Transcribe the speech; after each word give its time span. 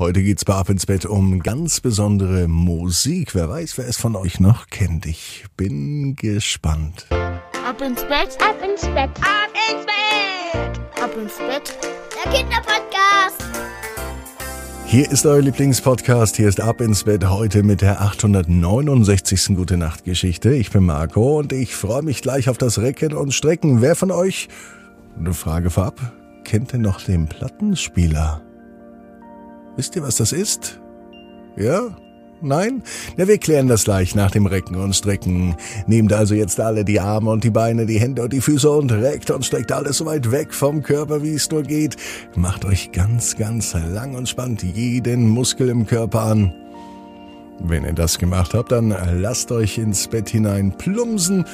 Heute 0.00 0.22
geht's 0.22 0.46
bei 0.46 0.54
Ab 0.54 0.70
ins 0.70 0.86
Bett 0.86 1.04
um 1.04 1.40
ganz 1.40 1.80
besondere 1.80 2.48
Musik. 2.48 3.34
Wer 3.34 3.50
weiß, 3.50 3.76
wer 3.76 3.86
es 3.86 3.98
von 3.98 4.16
euch 4.16 4.40
noch 4.40 4.68
kennt. 4.68 5.04
Ich 5.04 5.44
bin 5.58 6.16
gespannt. 6.16 7.06
Ab 7.10 7.82
ins 7.82 8.00
Bett, 8.04 8.38
ab 8.40 8.56
ins 8.66 8.80
Bett, 8.80 9.10
ab 9.20 9.50
ins 9.68 9.84
Bett, 9.84 10.80
ab 11.02 11.10
ins 11.22 11.36
Bett. 11.36 11.78
Der 12.16 12.32
Kinderpodcast. 12.32 13.44
Hier 14.86 15.10
ist 15.10 15.26
euer 15.26 15.42
Lieblingspodcast. 15.42 16.34
Hier 16.34 16.48
ist 16.48 16.62
Ab 16.62 16.80
ins 16.80 17.04
Bett 17.04 17.28
heute 17.28 17.62
mit 17.62 17.82
der 17.82 18.00
869. 18.00 19.54
Gute 19.54 19.76
Nacht 19.76 20.04
Geschichte. 20.04 20.54
Ich 20.54 20.70
bin 20.70 20.86
Marco 20.86 21.38
und 21.38 21.52
ich 21.52 21.76
freue 21.76 22.00
mich 22.00 22.22
gleich 22.22 22.48
auf 22.48 22.56
das 22.56 22.78
Recken 22.78 23.12
und 23.12 23.34
Strecken. 23.34 23.82
Wer 23.82 23.94
von 23.94 24.12
euch, 24.12 24.48
eine 25.18 25.34
Frage 25.34 25.68
vorab, 25.68 26.00
kennt 26.44 26.72
denn 26.72 26.80
noch 26.80 27.02
den 27.02 27.26
Plattenspieler? 27.28 28.40
Wisst 29.80 29.96
ihr, 29.96 30.02
was 30.02 30.16
das 30.16 30.32
ist? 30.32 30.78
Ja? 31.56 31.96
Nein? 32.42 32.82
Na, 33.16 33.26
wir 33.26 33.38
klären 33.38 33.66
das 33.66 33.84
gleich 33.84 34.14
nach 34.14 34.30
dem 34.30 34.44
Recken 34.44 34.76
und 34.76 34.94
Strecken. 34.94 35.56
Nehmt 35.86 36.12
also 36.12 36.34
jetzt 36.34 36.60
alle 36.60 36.84
die 36.84 37.00
Arme 37.00 37.30
und 37.30 37.44
die 37.44 37.50
Beine, 37.50 37.86
die 37.86 37.98
Hände 37.98 38.24
und 38.24 38.30
die 38.34 38.42
Füße 38.42 38.68
und 38.70 38.92
reckt 38.92 39.30
und 39.30 39.42
streckt 39.42 39.72
alles 39.72 39.96
so 39.96 40.04
weit 40.04 40.30
weg 40.30 40.52
vom 40.52 40.82
Körper, 40.82 41.22
wie 41.22 41.32
es 41.32 41.50
nur 41.50 41.62
geht. 41.62 41.96
Macht 42.36 42.66
euch 42.66 42.92
ganz, 42.92 43.38
ganz 43.38 43.72
lang 43.72 44.16
und 44.16 44.28
spannt 44.28 44.62
jeden 44.62 45.26
Muskel 45.26 45.70
im 45.70 45.86
Körper 45.86 46.24
an. 46.24 46.52
Wenn 47.60 47.84
ihr 47.84 47.94
das 47.94 48.18
gemacht 48.18 48.52
habt, 48.52 48.72
dann 48.72 48.94
lasst 49.18 49.50
euch 49.50 49.78
ins 49.78 50.08
Bett 50.08 50.28
hinein 50.28 50.76
plumsen 50.76 51.46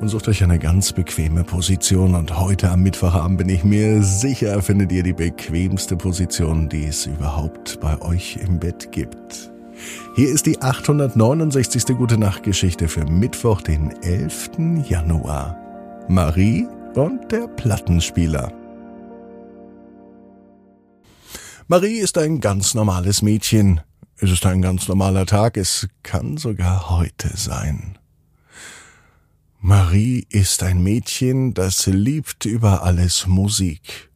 und 0.00 0.08
sucht 0.08 0.28
euch 0.28 0.42
eine 0.42 0.58
ganz 0.58 0.92
bequeme 0.92 1.44
Position. 1.44 2.14
Und 2.14 2.38
heute 2.38 2.70
am 2.70 2.82
Mittwochabend 2.82 3.38
bin 3.38 3.48
ich 3.48 3.64
mir 3.64 4.02
sicher, 4.02 4.62
findet 4.62 4.92
ihr 4.92 5.02
die 5.02 5.12
bequemste 5.12 5.96
Position, 5.96 6.68
die 6.68 6.86
es 6.86 7.06
überhaupt 7.06 7.80
bei 7.80 8.00
euch 8.02 8.38
im 8.42 8.58
Bett 8.58 8.92
gibt. 8.92 9.50
Hier 10.14 10.28
ist 10.28 10.46
die 10.46 10.60
869. 10.60 11.96
Gute 11.96 12.18
Nacht 12.18 12.42
Geschichte 12.42 12.88
für 12.88 13.04
Mittwoch, 13.04 13.60
den 13.60 13.90
11. 14.02 14.50
Januar. 14.88 15.56
Marie 16.08 16.66
und 16.94 17.30
der 17.30 17.48
Plattenspieler. 17.48 18.52
Marie 21.66 21.98
ist 21.98 22.16
ein 22.18 22.40
ganz 22.40 22.74
normales 22.74 23.22
Mädchen. 23.22 23.80
Es 24.16 24.30
ist 24.30 24.46
ein 24.46 24.62
ganz 24.62 24.88
normaler 24.88 25.26
Tag. 25.26 25.56
Es 25.56 25.86
kann 26.02 26.38
sogar 26.38 26.90
heute 26.90 27.28
sein. 27.36 27.98
Marie 29.60 30.24
ist 30.30 30.62
ein 30.62 30.84
Mädchen, 30.84 31.52
das 31.52 31.86
liebt 31.86 32.44
über 32.44 32.84
alles 32.84 33.26
Musik. 33.26 34.08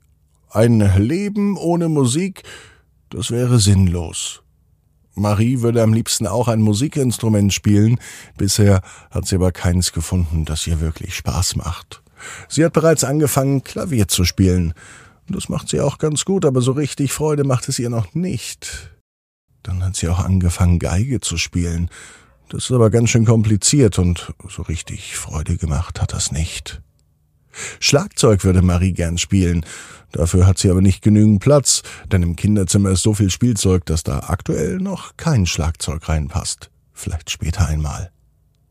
Ein 0.50 0.78
Leben 0.98 1.56
ohne 1.56 1.88
Musik, 1.88 2.44
das 3.10 3.32
wäre 3.32 3.58
sinnlos. 3.58 4.42
Marie 5.16 5.60
würde 5.60 5.82
am 5.82 5.92
liebsten 5.92 6.28
auch 6.28 6.46
ein 6.46 6.60
Musikinstrument 6.60 7.52
spielen, 7.52 7.98
bisher 8.38 8.82
hat 9.10 9.26
sie 9.26 9.34
aber 9.34 9.50
keins 9.50 9.92
gefunden, 9.92 10.44
das 10.44 10.64
ihr 10.68 10.80
wirklich 10.80 11.16
Spaß 11.16 11.56
macht. 11.56 12.02
Sie 12.48 12.64
hat 12.64 12.72
bereits 12.72 13.02
angefangen, 13.02 13.64
Klavier 13.64 14.06
zu 14.06 14.24
spielen. 14.24 14.74
Das 15.28 15.48
macht 15.48 15.68
sie 15.68 15.80
auch 15.80 15.98
ganz 15.98 16.24
gut, 16.24 16.44
aber 16.44 16.60
so 16.60 16.70
richtig 16.70 17.12
Freude 17.12 17.42
macht 17.42 17.68
es 17.68 17.80
ihr 17.80 17.90
noch 17.90 18.14
nicht. 18.14 18.92
Dann 19.64 19.84
hat 19.84 19.96
sie 19.96 20.08
auch 20.08 20.20
angefangen, 20.20 20.78
Geige 20.78 21.20
zu 21.20 21.36
spielen. 21.36 21.90
Das 22.52 22.64
ist 22.64 22.72
aber 22.72 22.90
ganz 22.90 23.08
schön 23.08 23.24
kompliziert 23.24 23.98
und 23.98 24.34
so 24.46 24.60
richtig 24.60 25.16
Freude 25.16 25.56
gemacht 25.56 26.02
hat 26.02 26.12
das 26.12 26.32
nicht. 26.32 26.82
Schlagzeug 27.80 28.44
würde 28.44 28.60
Marie 28.60 28.92
gern 28.92 29.16
spielen. 29.16 29.64
Dafür 30.10 30.46
hat 30.46 30.58
sie 30.58 30.68
aber 30.68 30.82
nicht 30.82 31.00
genügend 31.00 31.40
Platz, 31.40 31.82
denn 32.12 32.22
im 32.22 32.36
Kinderzimmer 32.36 32.90
ist 32.90 33.04
so 33.04 33.14
viel 33.14 33.30
Spielzeug, 33.30 33.86
dass 33.86 34.02
da 34.02 34.24
aktuell 34.26 34.80
noch 34.80 35.16
kein 35.16 35.46
Schlagzeug 35.46 36.06
reinpasst. 36.10 36.70
Vielleicht 36.92 37.30
später 37.30 37.66
einmal. 37.66 38.10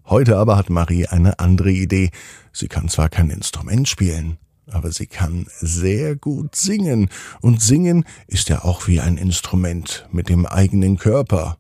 Heute 0.06 0.38
aber 0.38 0.58
hat 0.58 0.70
Marie 0.70 1.08
eine 1.08 1.40
andere 1.40 1.72
Idee. 1.72 2.12
Sie 2.54 2.68
kann 2.68 2.88
zwar 2.88 3.10
kein 3.10 3.32
Instrument 3.32 3.90
spielen, 3.90 4.38
aber 4.70 4.92
sie 4.92 5.08
kann 5.08 5.48
sehr 5.60 6.16
gut 6.16 6.56
singen. 6.56 7.10
Und 7.42 7.64
singen 7.64 8.06
ist 8.28 8.48
ja 8.50 8.64
auch 8.64 8.88
wie 8.88 9.02
ein 9.02 9.18
Instrument 9.18 10.08
mit 10.12 10.30
dem 10.30 10.46
eigenen 10.46 11.00
Körper. 11.00 11.58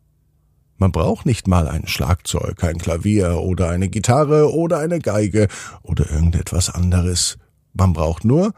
Man 0.81 0.91
braucht 0.91 1.27
nicht 1.27 1.47
mal 1.47 1.67
ein 1.67 1.85
Schlagzeug, 1.85 2.63
ein 2.63 2.79
Klavier 2.79 3.37
oder 3.37 3.69
eine 3.69 3.87
Gitarre 3.87 4.51
oder 4.51 4.79
eine 4.79 4.97
Geige 4.97 5.47
oder 5.83 6.09
irgendetwas 6.09 6.71
anderes. 6.71 7.37
Man 7.71 7.93
braucht 7.93 8.25
nur 8.25 8.55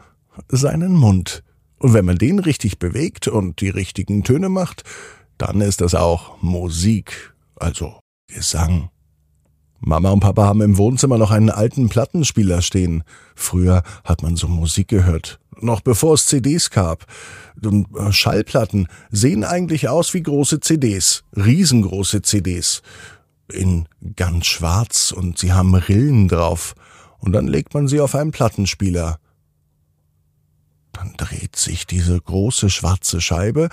seinen 0.48 0.94
Mund. 0.94 1.44
Und 1.76 1.92
wenn 1.92 2.06
man 2.06 2.16
den 2.16 2.38
richtig 2.38 2.78
bewegt 2.78 3.28
und 3.28 3.60
die 3.60 3.68
richtigen 3.68 4.24
Töne 4.24 4.48
macht, 4.48 4.84
dann 5.36 5.60
ist 5.60 5.82
das 5.82 5.94
auch 5.94 6.40
Musik, 6.40 7.34
also 7.56 8.00
Gesang. 8.26 8.88
Mama 9.84 10.10
und 10.10 10.20
Papa 10.20 10.44
haben 10.46 10.62
im 10.62 10.78
Wohnzimmer 10.78 11.18
noch 11.18 11.30
einen 11.30 11.50
alten 11.50 11.90
Plattenspieler 11.90 12.62
stehen. 12.62 13.04
Früher 13.34 13.82
hat 14.02 14.22
man 14.22 14.36
so 14.36 14.48
Musik 14.48 14.88
gehört, 14.88 15.38
noch 15.60 15.82
bevor 15.82 16.14
es 16.14 16.26
CDs 16.26 16.70
gab. 16.70 17.04
Äh, 17.62 18.12
Schallplatten 18.12 18.88
sehen 19.10 19.44
eigentlich 19.44 19.88
aus 19.88 20.14
wie 20.14 20.22
große 20.22 20.60
CDs, 20.60 21.24
riesengroße 21.36 22.22
CDs, 22.22 22.82
in 23.52 23.86
ganz 24.16 24.46
schwarz 24.46 25.12
und 25.12 25.38
sie 25.38 25.52
haben 25.52 25.74
Rillen 25.74 26.28
drauf. 26.28 26.74
Und 27.18 27.32
dann 27.32 27.46
legt 27.46 27.74
man 27.74 27.86
sie 27.86 28.00
auf 28.00 28.14
einen 28.14 28.32
Plattenspieler. 28.32 29.18
Dann 30.92 31.12
dreht 31.16 31.56
sich 31.56 31.86
diese 31.86 32.18
große 32.18 32.70
schwarze 32.70 33.20
Scheibe 33.20 33.68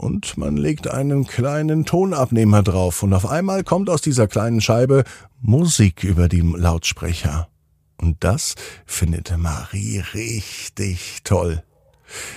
und 0.00 0.38
man 0.38 0.56
legt 0.56 0.88
einen 0.88 1.26
kleinen 1.26 1.84
Tonabnehmer 1.84 2.62
drauf 2.62 3.02
und 3.02 3.12
auf 3.12 3.26
einmal 3.26 3.64
kommt 3.64 3.90
aus 3.90 4.00
dieser 4.00 4.26
kleinen 4.26 4.62
Scheibe 4.62 5.04
Musik 5.42 6.04
über 6.04 6.26
die 6.26 6.40
Lautsprecher. 6.40 7.48
Und 7.98 8.16
das 8.20 8.54
findet 8.86 9.36
Marie 9.36 10.02
richtig 10.14 11.18
toll. 11.24 11.62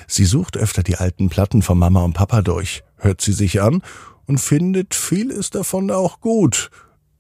Sie 0.08 0.26
sucht 0.26 0.58
öfter 0.58 0.84
die 0.84 0.98
alten 0.98 1.30
Platten 1.30 1.62
von 1.62 1.80
Mama 1.80 2.04
und 2.04 2.14
Papa 2.14 2.42
durch, 2.42 2.84
hört 2.98 3.22
sie 3.22 3.32
sich 3.32 3.62
an 3.62 3.82
und 4.26 4.40
findet 4.40 4.94
vieles 4.94 5.50
davon 5.50 5.90
auch 5.90 6.20
gut. 6.20 6.70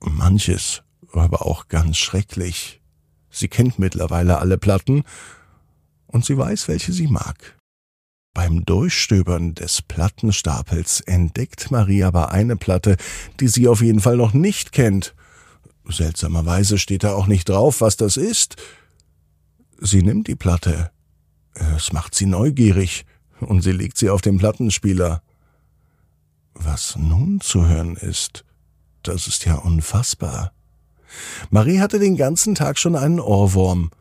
Manches 0.01 0.83
aber 1.13 1.45
auch 1.45 1.69
ganz 1.69 1.97
schrecklich. 1.97 2.81
Sie 3.29 3.47
kennt 3.47 3.79
mittlerweile 3.79 4.39
alle 4.39 4.57
Platten 4.57 5.03
und 6.07 6.25
sie 6.25 6.37
weiß, 6.37 6.67
welche 6.67 6.91
sie 6.91 7.07
mag. 7.07 7.55
Beim 8.33 8.65
Durchstöbern 8.65 9.53
des 9.53 9.83
Plattenstapels 9.83 11.01
entdeckt 11.01 11.69
Marie 11.69 12.03
aber 12.03 12.31
eine 12.31 12.55
Platte, 12.55 12.97
die 13.39 13.47
sie 13.47 13.67
auf 13.67 13.81
jeden 13.81 13.99
Fall 13.99 14.17
noch 14.17 14.33
nicht 14.33 14.71
kennt. 14.71 15.13
Seltsamerweise 15.85 16.79
steht 16.79 17.03
da 17.03 17.13
auch 17.13 17.27
nicht 17.27 17.49
drauf, 17.49 17.81
was 17.81 17.95
das 17.95 18.17
ist. 18.17 18.55
Sie 19.79 20.01
nimmt 20.01 20.27
die 20.27 20.35
Platte. 20.35 20.89
Es 21.75 21.93
macht 21.93 22.15
sie 22.15 22.25
neugierig 22.25 23.05
und 23.39 23.61
sie 23.61 23.71
legt 23.71 23.97
sie 23.97 24.09
auf 24.09 24.21
den 24.21 24.39
Plattenspieler. 24.39 25.21
Was 26.55 26.95
nun 26.95 27.39
zu 27.39 27.67
hören 27.67 27.95
ist, 27.97 28.45
das 29.03 29.27
ist 29.27 29.45
ja 29.45 29.55
unfassbar. 29.55 30.53
Marie 31.51 31.79
hatte 31.79 31.99
den 31.99 32.17
ganzen 32.17 32.55
Tag 32.55 32.79
schon 32.79 32.95
einen 32.95 33.19
Ohrwurm. 33.19 33.91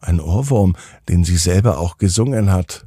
Ein 0.00 0.20
Ohrwurm, 0.20 0.76
den 1.08 1.24
sie 1.24 1.38
selber 1.38 1.78
auch 1.78 1.96
gesungen 1.96 2.52
hat. 2.52 2.86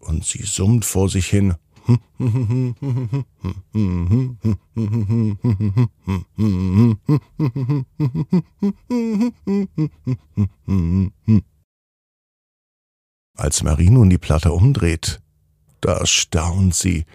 und 0.00 0.24
sie 0.24 0.42
summt 0.42 0.84
vor 0.84 1.08
sich 1.08 1.26
hin. 1.26 1.54
Als 13.36 13.62
Marie 13.62 13.90
nun 13.90 14.10
die 14.10 14.18
Platte 14.18 14.52
umdreht, 14.52 15.20
da 15.80 16.04
staunt 16.04 16.74
sie, 16.74 17.06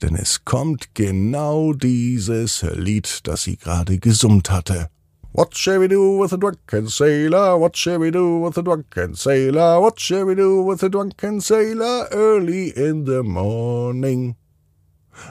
denn 0.00 0.14
es 0.14 0.44
kommt 0.44 0.94
genau 0.94 1.72
dieses 1.72 2.62
Lied, 2.74 3.20
das 3.24 3.42
sie 3.42 3.56
gerade 3.56 3.98
gesummt 3.98 4.50
hatte. 4.50 4.91
What 5.34 5.56
shall 5.56 5.78
we 5.80 5.88
do 5.88 6.18
with 6.18 6.34
a 6.34 6.36
drunken 6.36 6.88
sailor? 6.88 7.56
What 7.56 7.74
shall 7.74 7.98
we 8.00 8.10
do 8.10 8.40
with 8.40 8.58
a 8.58 8.62
drunken 8.62 9.14
sailor? 9.14 9.80
What 9.80 9.98
shall 9.98 10.26
we 10.26 10.34
do 10.34 10.60
with 10.62 10.82
a 10.82 10.90
drunken 10.90 11.40
sailor 11.40 12.06
early 12.12 12.68
in 12.76 13.06
the 13.06 13.22
morning? 13.22 14.36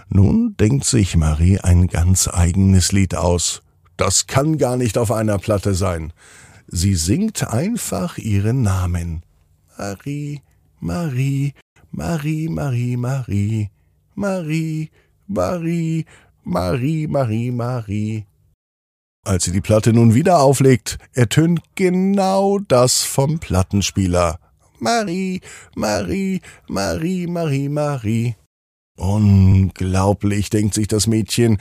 Nun 0.10 0.56
denkt 0.58 0.86
sich 0.86 1.16
Marie 1.18 1.60
ein 1.60 1.86
ganz 1.86 2.28
eigenes 2.28 2.92
Lied 2.92 3.14
aus. 3.14 3.62
Das 3.96 4.26
kann 4.26 4.58
gar 4.58 4.76
nicht 4.76 4.98
auf 4.98 5.12
einer 5.12 5.38
Platte 5.38 5.76
sein. 5.76 6.14
Sie 6.66 6.96
singt 6.96 7.48
einfach 7.48 8.18
ihren 8.18 8.64
Namen. 8.64 9.22
Marie, 9.78 10.42
Marie, 10.80 11.54
Marie, 11.92 12.50
Marie, 12.50 12.98
Marie, 12.98 13.70
Marie, 14.16 14.90
Marie, 15.28 16.06
Marie, 16.44 17.08
Marie, 17.08 17.52
Marie. 17.52 18.26
Als 19.24 19.44
sie 19.44 19.52
die 19.52 19.62
Platte 19.62 19.94
nun 19.94 20.16
wieder 20.16 20.40
auflegt, 20.40 20.98
ertönt 21.14 21.62
genau 21.76 22.58
das 22.58 23.04
vom 23.04 23.38
Plattenspieler. 23.38 24.40
Marie, 24.80 25.42
Marie, 25.76 26.42
Marie, 26.68 27.28
Marie, 27.28 27.70
Marie. 27.70 28.36
Unglaublich, 28.98 30.50
denkt 30.50 30.74
sich 30.74 30.88
das 30.88 31.06
Mädchen, 31.06 31.60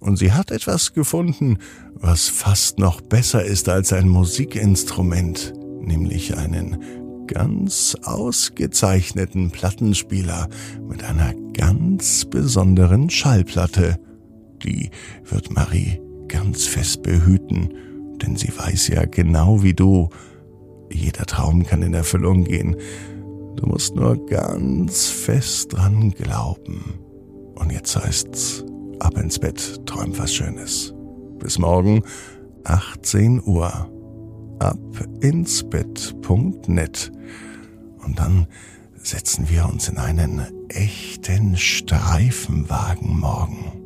und 0.00 0.16
sie 0.16 0.32
hat 0.32 0.50
etwas 0.50 0.94
gefunden, 0.94 1.58
was 1.94 2.28
fast 2.28 2.78
noch 2.80 3.00
besser 3.00 3.44
ist 3.44 3.68
als 3.68 3.92
ein 3.92 4.08
Musikinstrument, 4.08 5.54
nämlich 5.80 6.36
einen 6.36 7.24
ganz 7.28 7.96
ausgezeichneten 8.02 9.52
Plattenspieler 9.52 10.48
mit 10.88 11.04
einer 11.04 11.34
ganz 11.52 12.24
besonderen 12.24 13.10
Schallplatte. 13.10 13.98
Die 14.62 14.90
wird 15.24 15.50
Marie 15.52 16.00
ganz 16.36 16.66
fest 16.66 17.02
behüten, 17.02 17.72
denn 18.20 18.36
sie 18.36 18.52
weiß 18.54 18.88
ja 18.88 19.06
genau 19.06 19.62
wie 19.62 19.72
du, 19.72 20.10
jeder 20.92 21.24
Traum 21.24 21.64
kann 21.64 21.80
in 21.80 21.94
Erfüllung 21.94 22.44
gehen. 22.44 22.76
Du 23.56 23.66
musst 23.66 23.96
nur 23.96 24.24
ganz 24.26 25.06
fest 25.06 25.72
dran 25.72 26.10
glauben. 26.10 27.00
Und 27.54 27.72
jetzt 27.72 27.96
heißt's, 27.96 28.64
ab 29.00 29.16
ins 29.16 29.38
Bett, 29.38 29.80
träum 29.86 30.16
was 30.18 30.34
Schönes. 30.34 30.94
Bis 31.38 31.58
morgen, 31.58 32.02
18 32.64 33.42
Uhr. 33.42 33.90
Ab 34.58 34.78
ins 35.20 35.64
Bett.net. 35.64 37.12
Und 38.04 38.18
dann 38.18 38.46
setzen 38.94 39.48
wir 39.48 39.66
uns 39.66 39.88
in 39.88 39.96
einen 39.96 40.42
echten 40.68 41.56
Streifenwagen 41.56 43.20
morgen. 43.20 43.85